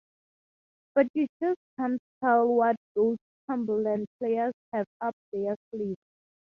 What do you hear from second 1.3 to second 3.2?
just can't tell what those